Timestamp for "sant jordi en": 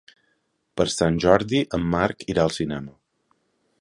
0.93-1.85